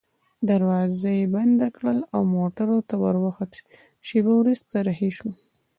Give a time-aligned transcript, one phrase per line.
[0.49, 3.51] دروازه يې بنده کړل او موټر ته وروخوت،
[4.07, 5.31] شېبه وروسته رهي شوو.